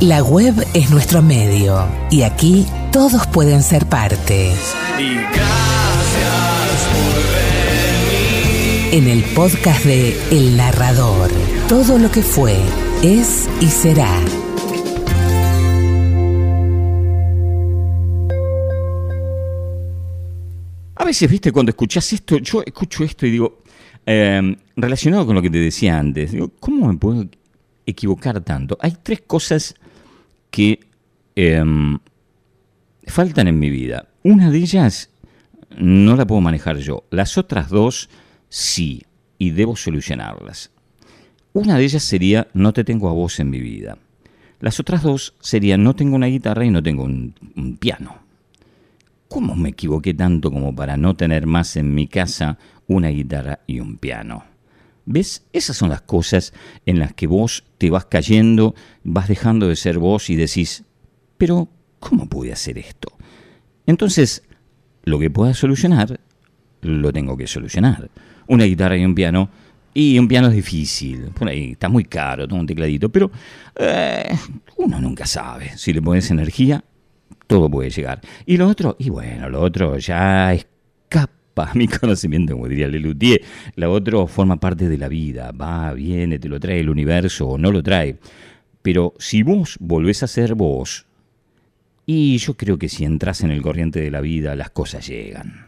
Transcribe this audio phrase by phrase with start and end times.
[0.00, 4.52] La web es nuestro medio y aquí todos pueden ser parte.
[4.98, 8.92] Y gracias por venir.
[8.92, 11.30] En el podcast de El Narrador,
[11.68, 12.56] todo lo que fue,
[13.02, 14.18] es y será.
[20.96, 23.62] A veces, viste, cuando escuchás esto, yo escucho esto y digo,
[24.04, 27.26] eh, relacionado con lo que te decía antes, digo, ¿cómo me puedo
[27.86, 28.76] equivocar tanto?
[28.80, 29.76] Hay tres cosas
[30.54, 30.78] que
[31.34, 31.98] em,
[33.08, 34.06] faltan en mi vida.
[34.22, 35.10] Una de ellas
[35.76, 37.02] no la puedo manejar yo.
[37.10, 38.08] Las otras dos
[38.48, 39.02] sí,
[39.36, 40.70] y debo solucionarlas.
[41.54, 43.98] Una de ellas sería no te tengo a vos en mi vida.
[44.60, 48.18] Las otras dos serían no tengo una guitarra y no tengo un, un piano.
[49.26, 53.80] ¿Cómo me equivoqué tanto como para no tener más en mi casa una guitarra y
[53.80, 54.53] un piano?
[55.06, 55.44] ¿Ves?
[55.52, 56.52] Esas son las cosas
[56.86, 60.84] en las que vos te vas cayendo, vas dejando de ser vos y decís,
[61.36, 61.68] pero
[61.98, 63.12] ¿cómo pude hacer esto?
[63.86, 64.42] Entonces,
[65.04, 66.18] lo que pueda solucionar,
[66.80, 68.10] lo tengo que solucionar.
[68.46, 69.50] Una guitarra y un piano,
[69.92, 73.30] y un piano es difícil, por ahí está muy caro, todo un tecladito, pero
[73.76, 74.34] eh,
[74.76, 75.76] uno nunca sabe.
[75.76, 76.82] Si le pones energía,
[77.46, 78.22] todo puede llegar.
[78.46, 83.42] Y lo otro, y bueno, lo otro ya escapa a mi conocimiento, como diría Lelutier.
[83.76, 87.58] Lo otro forma parte de la vida, va, viene, te lo trae el universo o
[87.58, 88.18] no lo trae.
[88.82, 91.06] Pero si vos volvés a ser vos,
[92.06, 95.64] y yo creo que si entras en el corriente de la vida, las cosas llegan.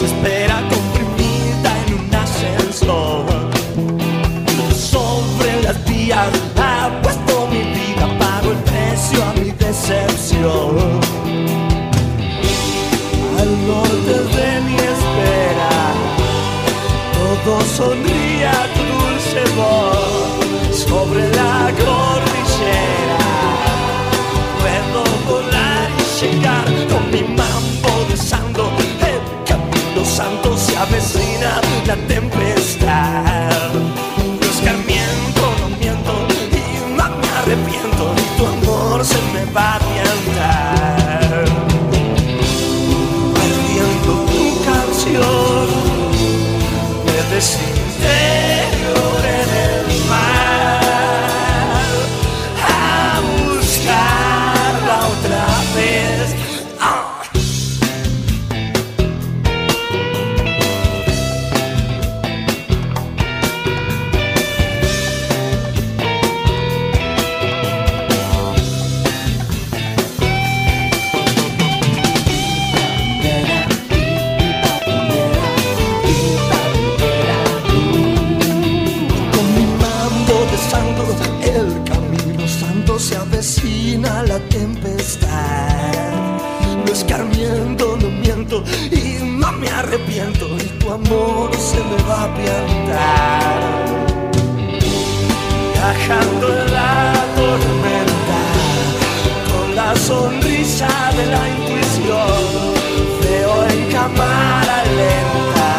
[0.00, 3.24] Onda desespera comprimida en un ascensor.
[4.72, 11.00] Sobre las vías ha puesto mi vida, pago el precio a mi decepción.
[13.38, 15.70] Al norte de mi espera,
[17.14, 18.17] todo sonría
[31.88, 32.37] la tempestad.
[88.56, 90.48] Y no me arrepiento.
[90.56, 93.60] Y tu amor se me va a piantar.
[95.72, 98.40] Viajando en la tormenta,
[99.52, 102.40] con la sonrisa de la intuición,
[103.22, 105.70] veo en cámara lenta.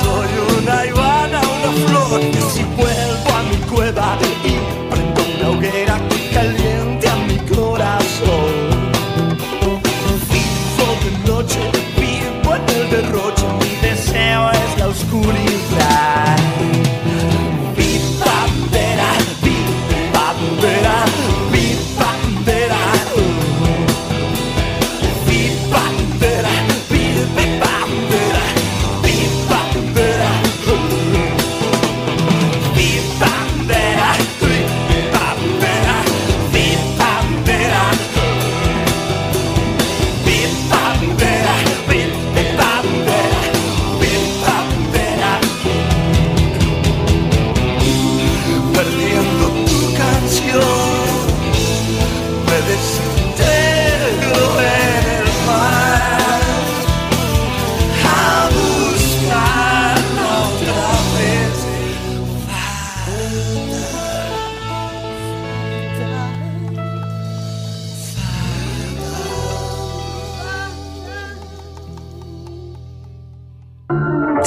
[0.00, 4.63] Soy una ivana, una flor y si vuelvo a mi cueva y
[15.04, 16.23] oscuridad.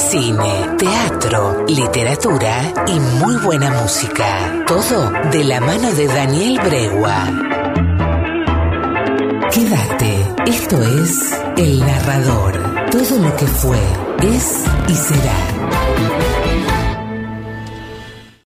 [0.09, 4.63] Cine, teatro, literatura y muy buena música.
[4.65, 7.25] Todo de la mano de Daniel Bregua.
[9.51, 12.89] Quédate, esto es El Narrador.
[12.89, 13.79] Todo lo que fue,
[14.21, 16.26] es y será.